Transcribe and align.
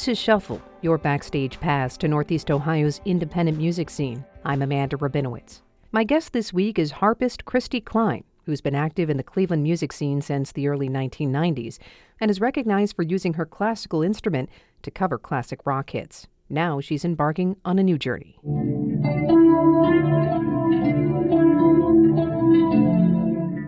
This 0.00 0.16
is 0.16 0.18
Shuffle, 0.18 0.62
your 0.80 0.96
backstage 0.96 1.60
pass 1.60 1.98
to 1.98 2.08
Northeast 2.08 2.50
Ohio's 2.50 3.02
independent 3.04 3.58
music 3.58 3.90
scene. 3.90 4.24
I'm 4.46 4.62
Amanda 4.62 4.96
Rabinowitz. 4.96 5.60
My 5.92 6.04
guest 6.04 6.32
this 6.32 6.54
week 6.54 6.78
is 6.78 6.90
harpist 6.90 7.44
Kristy 7.44 7.84
Kline, 7.84 8.24
who's 8.46 8.62
been 8.62 8.74
active 8.74 9.10
in 9.10 9.18
the 9.18 9.22
Cleveland 9.22 9.62
music 9.62 9.92
scene 9.92 10.22
since 10.22 10.52
the 10.52 10.68
early 10.68 10.88
1990s 10.88 11.78
and 12.18 12.30
is 12.30 12.40
recognized 12.40 12.96
for 12.96 13.02
using 13.02 13.34
her 13.34 13.44
classical 13.44 14.02
instrument 14.02 14.48
to 14.84 14.90
cover 14.90 15.18
classic 15.18 15.66
rock 15.66 15.90
hits. 15.90 16.26
Now 16.48 16.80
she's 16.80 17.04
embarking 17.04 17.56
on 17.66 17.78
a 17.78 17.82
new 17.82 17.98
journey. 17.98 18.38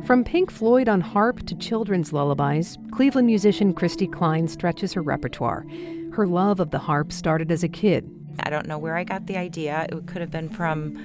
From 0.07 0.25
Pink 0.25 0.51
Floyd 0.51 0.89
on 0.89 1.03
harp 1.03 1.45
to 1.45 1.55
children's 1.57 2.15
lullabies, 2.15 2.79
Cleveland 2.91 3.27
musician 3.27 3.75
Kristy 3.75 4.11
Kline 4.11 4.49
stretches 4.49 4.95
her 4.95 5.03
repertoire. 5.03 5.67
Her 6.13 6.27
love 6.27 6.61
of 6.61 6.71
the 6.71 6.79
harp 6.79 7.13
started 7.13 7.51
as 7.51 7.63
a 7.63 7.69
kid. 7.69 8.09
I 8.41 8.51
don't 8.51 8.67
know 8.67 8.79
where 8.79 8.97
I 8.97 9.05
got 9.05 9.27
the 9.27 9.37
idea. 9.37 9.87
It 9.91 10.07
could 10.07 10.21
have 10.21 10.31
been 10.31 10.49
from 10.49 11.03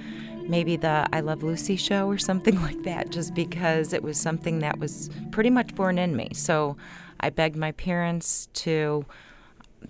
maybe 0.48 0.76
the 0.76 1.06
I 1.12 1.20
Love 1.20 1.42
Lucy 1.42 1.76
show 1.76 2.08
or 2.08 2.18
something 2.18 2.60
like 2.62 2.82
that, 2.84 3.10
just 3.10 3.34
because 3.34 3.92
it 3.92 4.02
was 4.02 4.18
something 4.18 4.60
that 4.60 4.78
was 4.78 5.10
pretty 5.30 5.50
much 5.50 5.74
born 5.74 5.98
in 5.98 6.16
me. 6.16 6.30
So 6.32 6.76
I 7.20 7.30
begged 7.30 7.56
my 7.56 7.72
parents 7.72 8.48
to 8.54 9.04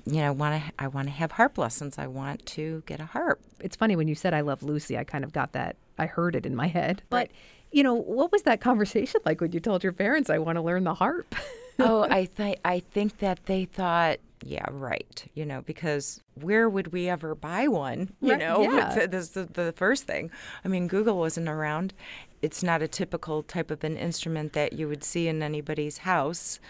you 0.04 0.20
know, 0.20 0.32
want 0.32 0.62
to 0.62 0.72
I 0.78 0.88
want 0.88 1.08
to 1.08 1.12
have 1.12 1.32
harp 1.32 1.58
lessons. 1.58 1.98
I 1.98 2.06
want 2.06 2.44
to 2.46 2.82
get 2.86 3.00
a 3.00 3.06
harp. 3.06 3.40
It's 3.60 3.76
funny 3.76 3.96
when 3.96 4.08
you 4.08 4.14
said 4.14 4.34
I 4.34 4.40
love 4.40 4.62
Lucy, 4.62 4.98
I 4.98 5.04
kind 5.04 5.24
of 5.24 5.32
got 5.32 5.52
that. 5.52 5.76
I 5.98 6.06
heard 6.06 6.36
it 6.36 6.46
in 6.46 6.54
my 6.54 6.68
head. 6.68 7.02
But 7.10 7.30
you 7.72 7.82
know, 7.82 7.94
what 7.94 8.32
was 8.32 8.42
that 8.42 8.60
conversation 8.60 9.20
like 9.26 9.40
when 9.40 9.52
you 9.52 9.60
told 9.60 9.82
your 9.82 9.92
parents 9.92 10.30
I 10.30 10.38
want 10.38 10.56
to 10.56 10.62
learn 10.62 10.84
the 10.84 10.94
harp? 10.94 11.34
oh, 11.78 12.02
I 12.02 12.26
think 12.26 12.58
I 12.64 12.80
think 12.80 13.18
that 13.18 13.46
they 13.46 13.64
thought, 13.64 14.18
yeah, 14.42 14.64
right. 14.70 15.24
You 15.34 15.44
know, 15.46 15.62
because 15.62 16.22
where 16.34 16.68
would 16.68 16.92
we 16.92 17.08
ever 17.08 17.34
buy 17.34 17.68
one? 17.68 18.12
You 18.20 18.30
Right, 18.30 18.38
know, 18.40 18.62
yeah. 18.62 19.06
this 19.06 19.24
is 19.24 19.30
the, 19.30 19.44
the 19.44 19.72
first 19.72 20.04
thing. 20.04 20.30
I 20.64 20.68
mean, 20.68 20.88
Google 20.88 21.18
wasn't 21.18 21.48
around. 21.48 21.94
It's 22.42 22.62
not 22.62 22.82
a 22.82 22.88
typical 22.88 23.42
type 23.42 23.70
of 23.70 23.82
an 23.84 23.96
instrument 23.96 24.52
that 24.52 24.72
you 24.74 24.88
would 24.88 25.02
see 25.04 25.28
in 25.28 25.42
anybody's 25.42 25.98
house. 25.98 26.60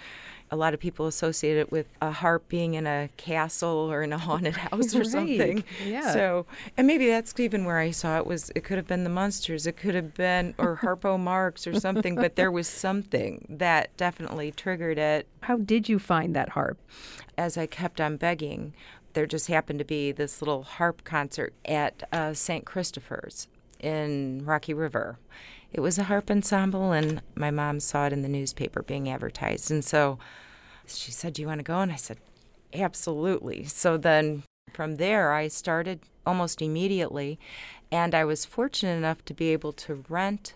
A 0.50 0.56
lot 0.56 0.72
of 0.74 0.80
people 0.80 1.06
associate 1.06 1.56
it 1.58 1.70
with 1.70 1.86
a 2.00 2.10
harp 2.10 2.48
being 2.48 2.74
in 2.74 2.86
a 2.86 3.10
castle 3.18 3.90
or 3.92 4.02
in 4.02 4.12
a 4.12 4.18
haunted 4.18 4.56
house 4.56 4.94
or 4.94 5.00
Right, 5.00 5.06
something. 5.06 5.64
yeah. 5.84 6.12
So, 6.12 6.46
and 6.76 6.86
maybe 6.86 7.06
that's 7.08 7.38
even 7.38 7.64
where 7.66 7.78
I 7.78 7.90
saw 7.90 8.18
it 8.18 8.26
was. 8.26 8.50
It 8.54 8.64
could 8.64 8.76
have 8.78 8.86
been 8.86 9.04
the 9.04 9.10
Munsters. 9.10 9.66
It 9.66 9.76
could 9.76 9.94
have 9.94 10.14
been 10.14 10.54
or 10.58 10.76
Harpo 10.82 11.18
Marx 11.20 11.66
or 11.66 11.78
something. 11.78 12.14
but 12.14 12.36
there 12.36 12.50
was 12.50 12.66
something 12.68 13.46
that 13.50 13.94
definitely 13.96 14.50
triggered 14.52 14.98
it 14.98 15.26
How 15.42 15.56
did 15.58 15.88
you 15.88 15.98
find 15.98 16.34
that 16.36 16.50
harp? 16.50 16.78
as 17.36 17.56
I 17.58 17.66
kept 17.66 18.00
on 18.00 18.16
begging, 18.16 18.74
there 19.12 19.26
just 19.26 19.46
happened 19.48 19.78
to 19.80 19.84
be 19.84 20.12
this 20.12 20.40
little 20.42 20.62
harp 20.64 21.04
concert 21.04 21.52
at 21.64 22.02
uh, 22.12 22.32
St. 22.34 22.64
Christopher's 22.64 23.48
in 23.80 24.44
Rocky 24.44 24.74
River. 24.74 25.18
It 25.72 25.80
was 25.80 25.98
a 25.98 26.04
harp 26.04 26.30
ensemble, 26.30 26.92
and 26.92 27.20
my 27.34 27.50
mom 27.50 27.80
saw 27.80 28.06
it 28.06 28.12
in 28.12 28.22
the 28.22 28.28
newspaper 28.28 28.82
being 28.82 29.08
advertised. 29.08 29.70
And 29.70 29.84
so 29.84 30.18
she 30.86 31.12
said, 31.12 31.34
Do 31.34 31.42
you 31.42 31.48
want 31.48 31.60
to 31.60 31.64
go? 31.64 31.80
And 31.80 31.92
I 31.92 31.96
said, 31.96 32.18
Absolutely. 32.72 33.64
So 33.64 33.96
then 33.96 34.42
from 34.72 34.96
there, 34.96 35.32
I 35.32 35.48
started 35.48 36.00
almost 36.26 36.60
immediately, 36.62 37.38
and 37.90 38.14
I 38.14 38.24
was 38.24 38.44
fortunate 38.44 38.96
enough 38.96 39.24
to 39.26 39.34
be 39.34 39.48
able 39.48 39.72
to 39.74 40.04
rent 40.08 40.54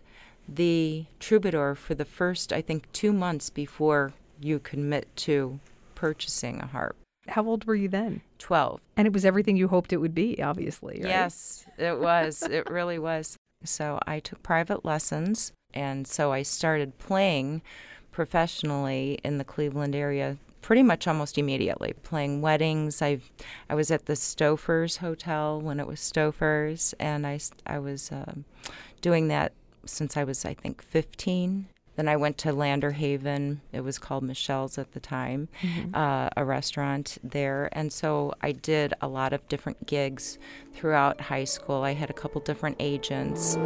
the 0.49 1.07
troubadour 1.21 1.75
for 1.75 1.95
the 1.95 2.05
first, 2.05 2.53
I 2.53 2.61
think, 2.61 2.91
two 2.93 3.13
months 3.13 3.49
before 3.51 4.13
you 4.41 4.59
commit 4.59 5.15
to 5.17 5.61
purchasing 5.95 6.61
a 6.61 6.67
harp. 6.67 6.97
How 7.29 7.45
old 7.45 7.65
were 7.65 7.77
you 7.77 7.89
then? 7.89 8.23
12. 8.39 8.81
And 8.97 9.07
it 9.07 9.13
was 9.13 9.25
everything 9.25 9.57
you 9.57 9.69
hoped 9.69 9.93
it 9.93 9.99
would 9.99 10.15
be, 10.15 10.43
obviously. 10.43 10.95
Right? 11.01 11.09
Yes, 11.09 11.65
it 11.79 11.99
was. 11.99 12.43
it 12.43 12.69
really 12.69 12.99
was. 12.99 13.37
So 13.65 13.99
I 14.07 14.21
took 14.21 14.43
private 14.43 14.85
lessons, 14.85 15.53
and 15.75 16.07
so 16.07 16.33
I 16.33 16.43
started 16.43 16.99
playing 16.99 17.63
professionally 18.11 19.19
in 19.25 19.39
the 19.39 19.45
Cleveland 19.45 19.95
area 19.95 20.37
pretty 20.61 20.83
much 20.83 21.09
almost 21.09 21.39
immediately 21.39 21.93
playing 22.05 22.41
weddings. 22.41 23.03
I 23.03 23.19
i 23.69 23.75
was 23.75 23.91
at 23.91 24.07
the 24.07 24.13
Stouffer's 24.13 24.99
hotel 24.99 25.61
when 25.61 25.81
it 25.81 25.87
was 25.87 25.99
Stouffer's 25.99 26.95
and 27.01 27.27
I 27.27 27.41
I 27.67 27.79
was 27.79 28.13
um, 28.13 28.45
doing 29.01 29.29
that 29.29 29.53
since 29.85 30.17
i 30.17 30.25
was 30.25 30.45
i 30.45 30.55
think 30.55 30.83
15 30.83 31.67
then 31.97 32.09
i 32.09 32.17
went 32.17 32.39
to 32.39 32.53
Landerhaven. 32.53 33.61
It 33.73 33.81
was 33.81 33.99
called 33.99 34.23
michelle's 34.23 34.79
at 34.79 34.93
the 34.93 35.01
time 35.01 35.49
uh, 35.95 36.31
a 36.37 36.45
restaurant 36.45 37.19
there. 37.23 37.69
And 37.73 37.93
so 37.93 38.35
i 38.41 38.53
did 38.53 38.95
a 39.01 39.09
lot 39.09 39.33
of 39.33 39.47
different 39.49 39.87
gigs 39.87 40.39
throughout 40.73 41.21
high 41.21 41.45
school. 41.45 41.83
I 41.83 41.95
had 41.95 42.11
a 42.11 42.15
couple 42.15 42.41
different 42.41 42.77
agents. 42.81 43.57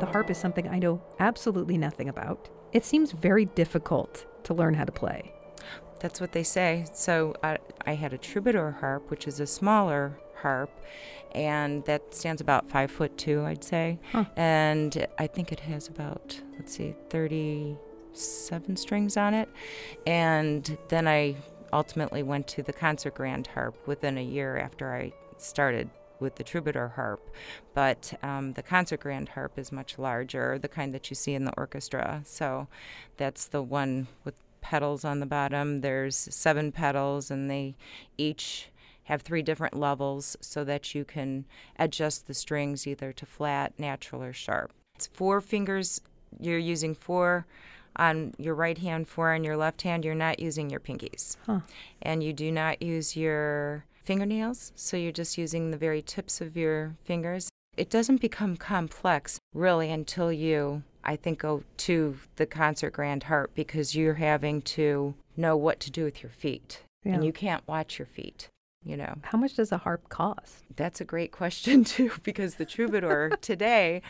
The 0.00 0.06
harp 0.12 0.30
is 0.30 0.38
something 0.38 0.68
I 0.68 0.78
know 0.78 1.02
absolutely 1.20 1.78
nothing 1.78 2.08
about. 2.08 2.48
It 2.72 2.84
seems 2.84 3.12
very 3.12 3.46
difficult 3.46 4.26
to 4.44 4.54
learn 4.54 4.74
how 4.74 4.84
to 4.84 4.92
play. 4.92 5.32
That's 6.00 6.20
what 6.20 6.32
they 6.32 6.42
say. 6.42 6.86
So 6.92 7.34
I, 7.42 7.58
I 7.86 7.94
had 7.94 8.12
a 8.12 8.18
troubadour 8.18 8.76
harp, 8.80 9.10
which 9.10 9.26
is 9.26 9.40
a 9.40 9.46
smaller 9.46 10.18
harp, 10.36 10.70
and 11.32 11.84
that 11.84 12.14
stands 12.14 12.40
about 12.40 12.70
five 12.70 12.90
foot 12.90 13.16
two, 13.18 13.44
I'd 13.44 13.64
say. 13.64 13.98
Huh. 14.12 14.24
And 14.36 15.06
I 15.18 15.26
think 15.26 15.52
it 15.52 15.60
has 15.60 15.88
about, 15.88 16.40
let's 16.56 16.74
see, 16.76 16.94
37 17.10 18.76
strings 18.76 19.16
on 19.16 19.34
it. 19.34 19.48
And 20.06 20.78
then 20.88 21.08
I 21.08 21.36
ultimately 21.72 22.22
went 22.22 22.46
to 22.48 22.62
the 22.62 22.72
concert 22.72 23.14
grand 23.14 23.48
harp 23.48 23.74
within 23.86 24.16
a 24.16 24.24
year 24.24 24.56
after 24.58 24.94
I 24.94 25.12
started 25.36 25.90
with 26.20 26.36
the 26.36 26.44
troubadour 26.44 26.88
harp. 26.96 27.30
But 27.74 28.18
um, 28.22 28.52
the 28.52 28.62
concert 28.62 29.00
grand 29.00 29.30
harp 29.30 29.58
is 29.58 29.72
much 29.72 29.98
larger, 29.98 30.58
the 30.58 30.68
kind 30.68 30.92
that 30.94 31.10
you 31.10 31.14
see 31.14 31.34
in 31.34 31.44
the 31.44 31.54
orchestra. 31.56 32.22
So 32.24 32.68
that's 33.16 33.46
the 33.46 33.62
one 33.62 34.08
with 34.24 34.34
pedals 34.60 35.04
on 35.04 35.20
the 35.20 35.26
bottom. 35.26 35.80
There's 35.80 36.16
seven 36.16 36.72
pedals, 36.72 37.30
and 37.30 37.50
they 37.50 37.76
each 38.16 38.70
have 39.04 39.22
three 39.22 39.42
different 39.42 39.74
levels 39.74 40.36
so 40.40 40.64
that 40.64 40.94
you 40.94 41.04
can 41.04 41.46
adjust 41.78 42.26
the 42.26 42.34
strings 42.34 42.86
either 42.86 43.12
to 43.12 43.24
flat, 43.24 43.72
natural, 43.78 44.22
or 44.22 44.32
sharp. 44.32 44.72
It's 44.96 45.06
four 45.06 45.40
fingers. 45.40 46.00
You're 46.38 46.58
using 46.58 46.94
four 46.94 47.46
on 47.96 48.34
your 48.38 48.54
right 48.54 48.76
hand, 48.76 49.08
four 49.08 49.32
on 49.32 49.44
your 49.44 49.56
left 49.56 49.82
hand. 49.82 50.04
You're 50.04 50.14
not 50.14 50.40
using 50.40 50.68
your 50.68 50.80
pinkies. 50.80 51.36
Huh. 51.46 51.60
And 52.02 52.22
you 52.22 52.32
do 52.32 52.52
not 52.52 52.82
use 52.82 53.16
your 53.16 53.84
fingernails, 54.08 54.72
so 54.74 54.96
you're 54.96 55.12
just 55.12 55.36
using 55.36 55.70
the 55.70 55.76
very 55.76 56.00
tips 56.00 56.40
of 56.40 56.56
your 56.56 56.94
fingers. 57.04 57.50
It 57.76 57.90
doesn't 57.90 58.22
become 58.22 58.56
complex 58.56 59.38
really 59.52 59.90
until 59.90 60.32
you, 60.32 60.82
I 61.04 61.14
think, 61.16 61.40
go 61.40 61.62
to 61.88 62.16
the 62.36 62.46
concert 62.46 62.94
grand 62.94 63.24
harp 63.24 63.50
because 63.54 63.94
you're 63.94 64.14
having 64.14 64.62
to 64.62 65.14
know 65.36 65.58
what 65.58 65.78
to 65.80 65.90
do 65.90 66.04
with 66.04 66.22
your 66.22 66.30
feet. 66.30 66.80
Yeah. 67.04 67.16
And 67.16 67.24
you 67.24 67.34
can't 67.34 67.68
watch 67.68 67.98
your 67.98 68.06
feet, 68.06 68.48
you 68.82 68.96
know. 68.96 69.14
How 69.24 69.36
much 69.36 69.56
does 69.56 69.72
a 69.72 69.76
harp 69.76 70.08
cost? 70.08 70.64
That's 70.74 71.02
a 71.02 71.04
great 71.04 71.30
question, 71.30 71.84
too, 71.94 72.10
because 72.22 72.54
the 72.54 72.64
troubadour 72.64 73.36
today, 73.42 74.00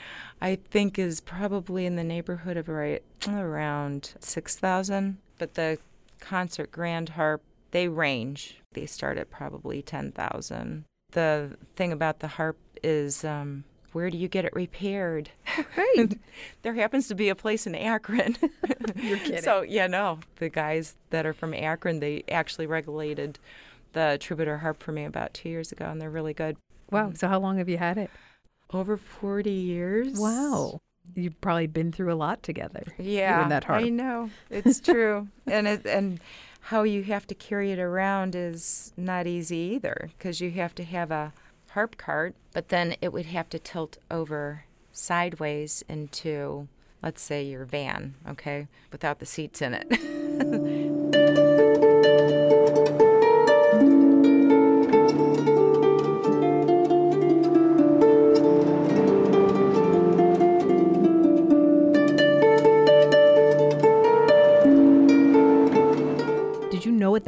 I 0.40 0.54
think, 0.54 0.96
is 0.96 1.20
probably 1.20 1.86
in 1.86 1.96
the 1.96 2.04
neighborhood 2.04 2.56
of 2.56 2.68
right 2.68 3.02
around 3.28 4.14
6000 4.20 5.18
But 5.38 5.54
the 5.54 5.78
concert 6.20 6.70
grand 6.70 7.10
harp, 7.10 7.42
they 7.70 7.88
range. 7.88 8.60
They 8.72 8.86
start 8.86 9.18
at 9.18 9.30
probably 9.30 9.82
10000 9.82 10.84
The 11.12 11.56
thing 11.76 11.92
about 11.92 12.20
the 12.20 12.28
harp 12.28 12.58
is 12.82 13.24
um, 13.24 13.64
where 13.92 14.10
do 14.10 14.18
you 14.18 14.28
get 14.28 14.44
it 14.44 14.52
repaired? 14.54 15.30
Right. 15.76 16.16
there 16.62 16.74
happens 16.74 17.08
to 17.08 17.14
be 17.14 17.28
a 17.28 17.34
place 17.34 17.66
in 17.66 17.74
Akron. 17.74 18.36
You're 18.96 19.18
kidding. 19.18 19.42
So, 19.42 19.62
yeah, 19.62 19.86
no. 19.88 20.18
The 20.36 20.48
guys 20.48 20.94
that 21.10 21.26
are 21.26 21.32
from 21.32 21.52
Akron, 21.54 22.00
they 22.00 22.22
actually 22.30 22.66
regulated 22.66 23.38
the 23.92 24.18
troubadour 24.20 24.58
harp 24.58 24.80
for 24.82 24.92
me 24.92 25.04
about 25.04 25.34
two 25.34 25.48
years 25.48 25.72
ago, 25.72 25.86
and 25.86 26.00
they're 26.00 26.10
really 26.10 26.34
good. 26.34 26.56
wow. 26.90 27.12
So 27.14 27.26
how 27.28 27.38
long 27.40 27.58
have 27.58 27.68
you 27.68 27.78
had 27.78 27.98
it? 27.98 28.10
Over 28.72 28.96
40 28.96 29.50
years. 29.50 30.18
Wow. 30.18 30.80
You've 31.14 31.40
probably 31.40 31.66
been 31.66 31.90
through 31.90 32.12
a 32.12 32.16
lot 32.16 32.42
together. 32.42 32.84
Yeah, 32.98 33.48
that 33.48 33.64
harp. 33.64 33.82
I 33.82 33.88
know. 33.88 34.30
It's 34.50 34.78
true. 34.80 35.26
and 35.46 35.66
it, 35.66 35.86
and 35.86 36.20
how 36.68 36.82
you 36.82 37.02
have 37.02 37.26
to 37.26 37.34
carry 37.34 37.72
it 37.72 37.78
around 37.78 38.34
is 38.34 38.92
not 38.94 39.26
easy 39.26 39.56
either 39.56 40.10
because 40.18 40.38
you 40.38 40.50
have 40.50 40.74
to 40.74 40.84
have 40.84 41.10
a 41.10 41.32
harp 41.70 41.96
cart, 41.96 42.34
but 42.52 42.68
then 42.68 42.94
it 43.00 43.10
would 43.10 43.24
have 43.24 43.48
to 43.48 43.58
tilt 43.58 43.96
over 44.10 44.64
sideways 44.92 45.82
into, 45.88 46.68
let's 47.02 47.22
say, 47.22 47.42
your 47.42 47.64
van, 47.64 48.14
okay, 48.28 48.68
without 48.92 49.18
the 49.18 49.24
seats 49.24 49.62
in 49.62 49.72
it. 49.72 49.98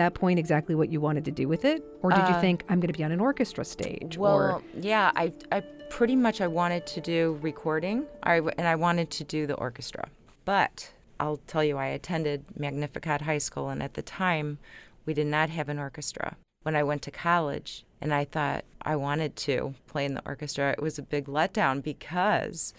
that 0.00 0.14
point 0.14 0.38
exactly 0.38 0.74
what 0.74 0.90
you 0.90 1.00
wanted 1.00 1.24
to 1.26 1.30
do 1.30 1.46
with 1.46 1.64
it, 1.64 1.84
or 2.02 2.10
did 2.10 2.26
you 2.28 2.34
Uh, 2.34 2.40
think 2.40 2.64
I'm 2.68 2.80
going 2.80 2.92
to 2.92 2.96
be 2.96 3.04
on 3.04 3.12
an 3.12 3.20
orchestra 3.20 3.64
stage? 3.64 4.16
Well, 4.16 4.36
or 4.36 4.62
yeah, 4.74 5.12
I, 5.14 5.32
I 5.52 5.60
pretty 5.90 6.16
much 6.16 6.40
I 6.40 6.46
wanted 6.46 6.86
to 6.86 7.00
do 7.00 7.38
recording, 7.42 8.06
I, 8.22 8.36
and 8.38 8.66
I 8.66 8.76
wanted 8.76 9.10
to 9.10 9.24
do 9.24 9.46
the 9.46 9.54
orchestra. 9.54 10.08
But 10.44 10.92
I'll 11.18 11.40
tell 11.46 11.62
you, 11.62 11.76
I 11.76 11.86
attended 11.86 12.44
Magnificat 12.58 13.22
High 13.22 13.38
School, 13.38 13.68
and 13.68 13.82
at 13.82 13.94
the 13.94 14.02
time, 14.02 14.58
we 15.04 15.12
did 15.14 15.26
not 15.26 15.50
have 15.50 15.68
an 15.68 15.78
orchestra. 15.78 16.36
When 16.62 16.76
I 16.76 16.82
went 16.82 17.02
to 17.02 17.10
college, 17.10 17.84
and 18.00 18.12
I 18.14 18.24
thought 18.24 18.64
I 18.82 18.96
wanted 18.96 19.36
to 19.48 19.74
play 19.86 20.04
in 20.06 20.14
the 20.14 20.22
orchestra, 20.24 20.72
it 20.72 20.82
was 20.82 20.98
a 20.98 21.02
big 21.02 21.26
letdown 21.26 21.82
because 21.82 22.72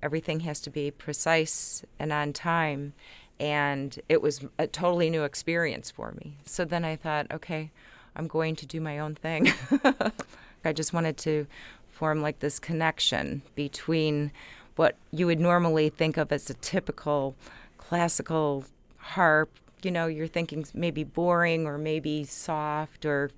everything 0.00 0.40
has 0.40 0.60
to 0.60 0.70
be 0.70 0.92
precise 0.92 1.84
and 1.98 2.12
on 2.12 2.32
time. 2.32 2.92
And 3.40 3.98
it 4.08 4.20
was 4.20 4.44
a 4.58 4.66
totally 4.66 5.10
new 5.10 5.22
experience 5.22 5.90
for 5.90 6.12
me. 6.12 6.36
So 6.44 6.64
then 6.64 6.84
I 6.84 6.96
thought, 6.96 7.26
okay, 7.32 7.70
I'm 8.16 8.26
going 8.26 8.56
to 8.56 8.66
do 8.66 8.80
my 8.80 8.98
own 8.98 9.14
thing. 9.14 9.52
I 10.64 10.72
just 10.72 10.92
wanted 10.92 11.16
to 11.18 11.46
form 11.88 12.20
like 12.20 12.40
this 12.40 12.58
connection 12.58 13.42
between 13.54 14.32
what 14.76 14.96
you 15.12 15.26
would 15.26 15.40
normally 15.40 15.88
think 15.88 16.16
of 16.16 16.32
as 16.32 16.48
a 16.50 16.54
typical 16.54 17.34
classical 17.76 18.64
harp. 18.98 19.50
You 19.82 19.90
know, 19.90 20.06
you're 20.06 20.26
thinking 20.26 20.66
maybe 20.74 21.04
boring 21.04 21.66
or 21.66 21.78
maybe 21.78 22.24
soft 22.24 23.04
or 23.04 23.30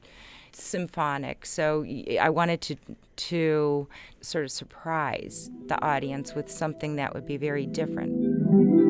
symphonic. 0.53 1.47
So 1.47 1.85
I 2.21 2.31
wanted 2.31 2.61
to 2.63 2.77
to 3.17 3.87
sort 4.23 4.45
of 4.45 4.51
surprise 4.51 5.51
the 5.67 5.83
audience 5.85 6.35
with 6.35 6.51
something 6.51 6.97
that 6.97 7.13
would 7.13 7.27
be 7.27 7.37
very 7.37 7.67
different. 7.67 8.90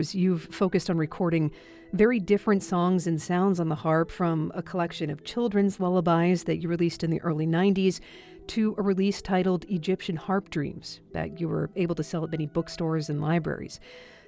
Years, 0.00 0.14
you've 0.14 0.44
focused 0.44 0.88
on 0.88 0.96
recording 0.96 1.50
very 1.92 2.18
different 2.18 2.62
songs 2.62 3.06
and 3.06 3.20
sounds 3.20 3.60
on 3.60 3.68
the 3.68 3.74
harp 3.74 4.10
from 4.10 4.50
a 4.54 4.62
collection 4.62 5.10
of 5.10 5.24
children's 5.24 5.78
lullabies 5.78 6.44
that 6.44 6.56
you 6.56 6.70
released 6.70 7.04
in 7.04 7.10
the 7.10 7.20
early 7.20 7.46
90s 7.46 8.00
to 8.46 8.74
a 8.78 8.82
release 8.82 9.20
titled 9.20 9.66
Egyptian 9.68 10.16
Harp 10.16 10.48
Dreams 10.48 11.00
that 11.12 11.38
you 11.38 11.48
were 11.48 11.68
able 11.76 11.94
to 11.96 12.02
sell 12.02 12.24
at 12.24 12.30
many 12.30 12.46
bookstores 12.46 13.10
and 13.10 13.20
libraries. 13.20 13.78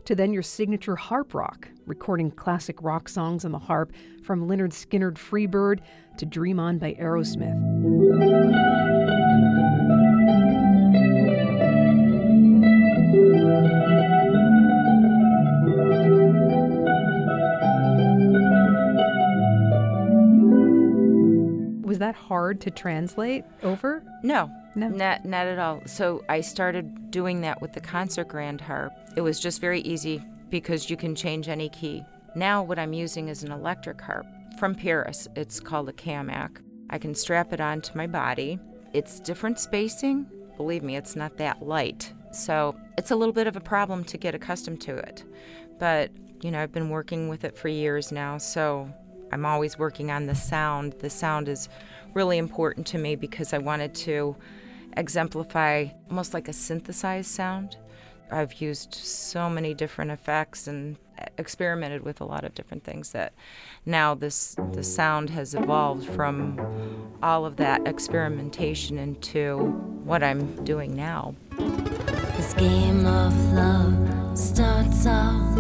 To 0.04 0.14
then 0.14 0.34
your 0.34 0.42
signature 0.42 0.96
harp 0.96 1.32
rock, 1.32 1.68
recording 1.86 2.30
classic 2.30 2.76
rock 2.82 3.08
songs 3.08 3.46
on 3.46 3.52
the 3.52 3.58
harp 3.58 3.94
from 4.24 4.46
Lynyrd 4.46 4.72
Skynyrd 4.72 5.14
Freebird 5.14 5.80
to 6.18 6.26
Dream 6.26 6.60
On 6.60 6.76
by 6.76 6.92
Aerosmith. 7.00 9.31
That 22.12 22.18
hard 22.26 22.60
to 22.62 22.70
translate 22.70 23.44
over? 23.62 24.02
No, 24.22 24.50
No. 24.74 24.88
not 24.88 25.24
not 25.24 25.46
at 25.46 25.58
all. 25.58 25.82
So 25.86 26.24
I 26.28 26.40
started 26.40 27.10
doing 27.10 27.40
that 27.42 27.60
with 27.60 27.72
the 27.72 27.80
concert 27.80 28.28
grand 28.28 28.60
harp. 28.60 28.92
It 29.16 29.20
was 29.22 29.40
just 29.40 29.60
very 29.60 29.80
easy 29.80 30.22
because 30.50 30.90
you 30.90 30.96
can 30.96 31.14
change 31.14 31.48
any 31.48 31.68
key. 31.68 32.02
Now 32.34 32.62
what 32.62 32.78
I'm 32.78 32.92
using 32.92 33.28
is 33.28 33.42
an 33.42 33.52
electric 33.52 34.00
harp 34.00 34.26
from 34.58 34.74
Paris. 34.74 35.28
It's 35.36 35.60
called 35.60 35.88
a 35.88 35.92
Camac. 35.92 36.58
I 36.90 36.98
can 36.98 37.14
strap 37.14 37.52
it 37.52 37.60
onto 37.60 37.96
my 37.96 38.06
body. 38.06 38.58
It's 38.92 39.20
different 39.20 39.58
spacing. 39.58 40.26
Believe 40.58 40.82
me, 40.82 40.96
it's 40.96 41.16
not 41.16 41.38
that 41.38 41.62
light. 41.62 42.12
So 42.32 42.76
it's 42.98 43.10
a 43.10 43.16
little 43.16 43.32
bit 43.32 43.46
of 43.46 43.56
a 43.56 43.60
problem 43.60 44.04
to 44.04 44.18
get 44.18 44.34
accustomed 44.34 44.80
to 44.82 44.96
it. 44.96 45.24
But, 45.78 46.10
you 46.42 46.50
know, 46.50 46.62
I've 46.62 46.72
been 46.72 46.90
working 46.90 47.28
with 47.28 47.44
it 47.44 47.56
for 47.56 47.68
years 47.68 48.12
now, 48.12 48.38
so 48.38 48.90
I'm 49.32 49.46
always 49.46 49.78
working 49.78 50.10
on 50.10 50.26
the 50.26 50.34
sound. 50.34 50.94
The 51.00 51.08
sound 51.10 51.48
is 51.48 51.68
really 52.14 52.38
important 52.38 52.86
to 52.88 52.98
me 52.98 53.16
because 53.16 53.52
I 53.52 53.58
wanted 53.58 53.94
to 53.96 54.36
exemplify 54.96 55.86
almost 56.08 56.34
like 56.34 56.48
a 56.48 56.52
synthesized 56.52 57.30
sound. 57.30 57.76
I've 58.30 58.54
used 58.54 58.94
so 58.94 59.50
many 59.50 59.74
different 59.74 60.10
effects 60.10 60.66
and 60.66 60.96
experimented 61.38 62.02
with 62.02 62.20
a 62.20 62.24
lot 62.24 62.44
of 62.44 62.54
different 62.54 62.82
things 62.84 63.12
that 63.12 63.32
now 63.86 64.14
this 64.14 64.56
the 64.72 64.82
sound 64.82 65.30
has 65.30 65.54
evolved 65.54 66.08
from 66.08 66.58
all 67.22 67.44
of 67.44 67.56
that 67.56 67.86
experimentation 67.86 68.98
into 68.98 69.58
what 70.04 70.22
I'm 70.22 70.64
doing 70.64 70.96
now. 70.96 71.34
This 72.36 72.54
game 72.54 73.06
of 73.06 73.52
love 73.52 74.38
starts 74.38 75.06
off 75.06 75.56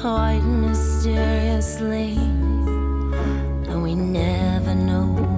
quite 0.00 0.40
mysteriously, 0.40 2.16
and 3.68 3.82
we 3.82 3.94
never 3.94 4.74
know 4.74 5.31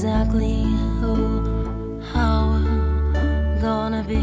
exactly 0.00 0.62
who, 0.98 2.00
how 2.14 2.52
we're 2.52 3.60
gonna 3.60 4.02
be. 4.02 4.16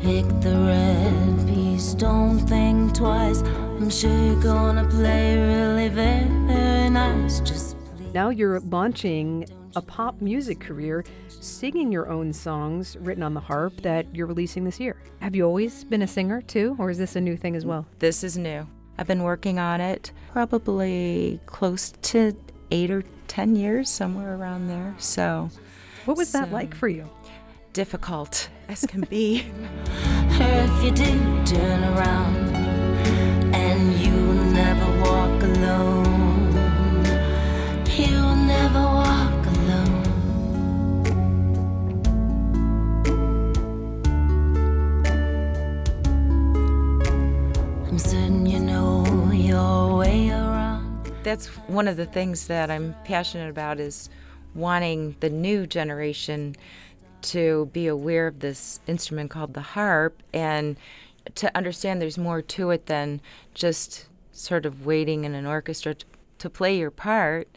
Pick 0.00 0.28
the 0.40 0.56
red 0.64 1.48
piece, 1.48 1.94
don't 1.94 2.38
think 2.38 2.94
twice. 2.94 3.42
I'm 3.42 3.90
sure 3.90 4.16
you're 4.16 4.40
gonna 4.40 4.86
play 4.88 5.36
really 5.36 5.88
very, 5.88 6.28
very 6.46 6.88
nice. 6.88 7.40
Just 7.40 7.76
please. 7.96 8.14
Now 8.14 8.28
you're 8.28 8.60
launching 8.60 9.48
a 9.74 9.82
pop 9.82 10.20
music 10.20 10.60
career, 10.60 11.04
singing 11.28 11.90
your 11.90 12.08
own 12.08 12.32
songs 12.32 12.96
written 13.00 13.24
on 13.24 13.34
the 13.34 13.40
harp 13.40 13.80
that 13.80 14.06
you're 14.14 14.28
releasing 14.28 14.62
this 14.62 14.78
year. 14.78 15.02
Have 15.18 15.34
you 15.34 15.44
always 15.44 15.82
been 15.82 16.02
a 16.02 16.06
singer 16.06 16.42
too, 16.42 16.76
or 16.78 16.90
is 16.90 16.98
this 16.98 17.16
a 17.16 17.20
new 17.20 17.36
thing 17.36 17.56
as 17.56 17.66
well? 17.66 17.84
This 17.98 18.22
is 18.22 18.38
new. 18.38 18.68
I've 18.98 19.08
been 19.08 19.24
working 19.24 19.58
on 19.58 19.80
it 19.80 20.12
probably 20.30 21.40
close 21.46 21.90
to 22.02 22.36
eight 22.70 22.92
or 22.92 23.02
ten 23.30 23.54
years, 23.54 23.88
somewhere 23.88 24.34
around 24.34 24.66
there. 24.66 24.94
So 24.98 25.50
What 26.04 26.16
was 26.16 26.32
that 26.32 26.50
like 26.52 26.74
for 26.74 26.88
you? 26.88 27.08
difficult 27.72 28.48
as 28.68 28.84
can 28.86 29.02
be. 29.02 29.44
If 30.42 30.84
you 30.84 30.90
do 30.90 31.44
turn 31.44 31.84
around 31.84 32.36
and 33.54 33.80
you 34.02 34.12
will 34.12 34.44
never 34.62 34.88
walk 35.06 35.42
alone, 35.42 36.54
you 38.00 38.14
will 38.24 38.36
never 38.56 38.80
walk 39.02 39.46
alone. 39.54 40.00
I'm 47.88 47.98
certain 47.98 48.46
you 48.46 48.60
know 48.60 49.04
your 49.32 49.96
way 49.98 50.29
around. 50.29 50.29
That's 51.22 51.48
one 51.68 51.86
of 51.86 51.98
the 51.98 52.06
things 52.06 52.46
that 52.46 52.70
I'm 52.70 52.94
passionate 53.04 53.50
about 53.50 53.78
is 53.78 54.08
wanting 54.54 55.16
the 55.20 55.28
new 55.28 55.66
generation 55.66 56.56
to 57.22 57.68
be 57.74 57.86
aware 57.86 58.26
of 58.26 58.40
this 58.40 58.80
instrument 58.86 59.30
called 59.30 59.52
the 59.52 59.60
harp 59.60 60.22
and 60.32 60.78
to 61.34 61.54
understand 61.54 62.00
there's 62.00 62.16
more 62.16 62.40
to 62.40 62.70
it 62.70 62.86
than 62.86 63.20
just 63.52 64.06
sort 64.32 64.64
of 64.64 64.86
waiting 64.86 65.24
in 65.24 65.34
an 65.34 65.44
orchestra 65.44 65.94
to, 65.94 66.06
to 66.38 66.48
play 66.48 66.78
your 66.78 66.90
part 66.90 67.48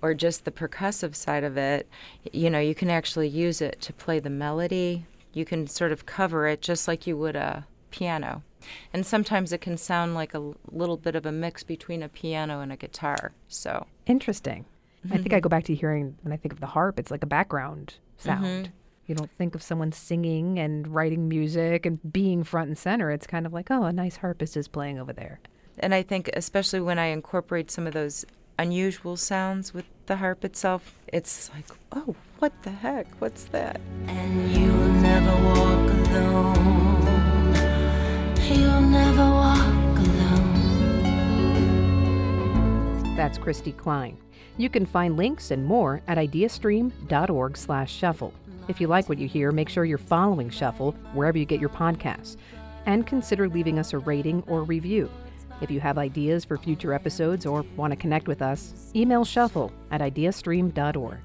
or 0.00 0.14
just 0.14 0.44
the 0.44 0.52
percussive 0.52 1.16
side 1.16 1.42
of 1.42 1.56
it. 1.56 1.88
You 2.32 2.48
know, 2.48 2.60
you 2.60 2.74
can 2.74 2.88
actually 2.88 3.28
use 3.28 3.60
it 3.60 3.80
to 3.80 3.92
play 3.92 4.20
the 4.20 4.30
melody. 4.30 5.06
You 5.32 5.44
can 5.44 5.66
sort 5.66 5.90
of 5.90 6.06
cover 6.06 6.46
it 6.46 6.62
just 6.62 6.86
like 6.86 7.04
you 7.06 7.16
would 7.16 7.34
a 7.34 7.66
piano. 7.90 8.44
And 8.92 9.04
sometimes 9.06 9.52
it 9.52 9.60
can 9.60 9.76
sound 9.76 10.14
like 10.14 10.34
a 10.34 10.52
little 10.70 10.96
bit 10.96 11.14
of 11.14 11.26
a 11.26 11.32
mix 11.32 11.62
between 11.62 12.02
a 12.02 12.08
piano 12.08 12.60
and 12.60 12.72
a 12.72 12.76
guitar. 12.76 13.32
So, 13.48 13.86
Interesting. 14.06 14.64
I 15.10 15.16
think 15.16 15.32
I 15.32 15.40
go 15.40 15.48
back 15.48 15.64
to 15.64 15.74
hearing 15.74 16.16
when 16.22 16.32
I 16.32 16.36
think 16.36 16.52
of 16.52 16.60
the 16.60 16.66
harp, 16.66 16.98
it's 16.98 17.10
like 17.10 17.22
a 17.22 17.26
background 17.26 17.94
sound. 18.16 18.44
Mm-hmm. 18.44 18.72
You 19.06 19.14
don't 19.14 19.30
think 19.30 19.54
of 19.54 19.62
someone 19.62 19.92
singing 19.92 20.58
and 20.58 20.86
writing 20.88 21.28
music 21.28 21.86
and 21.86 21.98
being 22.12 22.44
front 22.44 22.68
and 22.68 22.76
center. 22.76 23.10
It's 23.10 23.26
kind 23.26 23.46
of 23.46 23.52
like, 23.54 23.70
oh, 23.70 23.84
a 23.84 23.92
nice 23.92 24.16
harpist 24.16 24.56
is 24.56 24.68
playing 24.68 24.98
over 24.98 25.12
there. 25.12 25.40
and 25.78 25.94
I 25.94 26.02
think 26.02 26.28
especially 26.34 26.80
when 26.80 26.98
I 26.98 27.06
incorporate 27.06 27.70
some 27.70 27.86
of 27.86 27.94
those 27.94 28.26
unusual 28.58 29.16
sounds 29.16 29.72
with 29.72 29.84
the 30.06 30.16
harp 30.16 30.44
itself, 30.44 30.94
it's 31.06 31.50
like, 31.54 31.66
oh, 31.92 32.16
what 32.40 32.52
the 32.64 32.70
heck? 32.70 33.06
What's 33.20 33.44
that? 33.44 33.80
And 34.08 34.50
you 34.52 34.66
will 34.66 34.88
never 34.88 35.32
walk 35.46 35.90
alone. 36.08 36.77
You'll 38.48 38.80
never 38.80 39.24
walk 39.24 39.98
alone. 39.98 40.48
That's 43.16 43.38
Kristy 43.38 43.76
Kline. 43.76 44.16
You 44.56 44.68
can 44.68 44.86
find 44.86 45.16
links 45.16 45.50
and 45.50 45.64
more 45.64 46.02
at 46.08 46.18
ideastream.org 46.18 47.56
slash 47.56 47.92
shuffle. 47.92 48.32
If 48.68 48.80
you 48.80 48.86
like 48.86 49.08
what 49.08 49.18
you 49.18 49.28
hear, 49.28 49.52
make 49.52 49.68
sure 49.68 49.84
you're 49.84 49.98
following 49.98 50.50
Shuffle 50.50 50.92
wherever 51.14 51.38
you 51.38 51.44
get 51.44 51.60
your 51.60 51.70
podcasts, 51.70 52.36
and 52.86 53.06
consider 53.06 53.48
leaving 53.48 53.78
us 53.78 53.92
a 53.92 53.98
rating 53.98 54.42
or 54.46 54.62
review. 54.62 55.10
If 55.60 55.70
you 55.70 55.80
have 55.80 55.98
ideas 55.98 56.44
for 56.44 56.58
future 56.58 56.92
episodes 56.92 57.46
or 57.46 57.64
want 57.76 57.92
to 57.92 57.96
connect 57.96 58.28
with 58.28 58.42
us, 58.42 58.92
email 58.94 59.24
Shuffle 59.24 59.72
at 59.90 60.00
ideastream.org. 60.00 61.18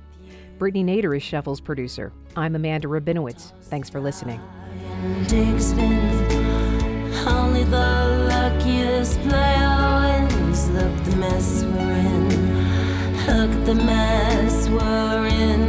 Brittany 0.57 0.83
Nader 0.83 1.17
is 1.17 1.23
Shuffle's 1.23 1.61
producer. 1.61 2.13
I'm 2.35 2.55
Amanda 2.55 2.87
Rabinowitz. 2.87 3.51
Thanks 3.63 3.89
for 3.89 3.99
listening. 3.99 4.39
Only 7.25 7.63
the 7.63 8.27
luckiest 8.29 9.19
player 9.21 10.27
wins. 10.29 10.69
Look 10.71 11.03
the 11.05 11.15
mess 11.15 11.63
we're 11.63 11.93
in. 12.13 12.27
Look 13.27 13.65
the 13.65 13.75
mess 13.75 14.67
we're 14.69 15.25
in. 15.27 15.63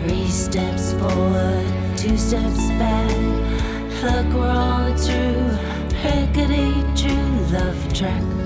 Three 0.00 0.28
steps 0.28 0.92
forward, 0.94 1.66
two 1.96 2.16
steps 2.16 2.68
back. 2.80 3.10
Look, 4.02 4.34
we're 4.34 4.48
on 4.48 4.90
a 4.90 4.96
true, 5.06 5.50
rickety 6.02 6.72
true 6.96 7.36
love 7.52 7.94
track. 7.94 8.41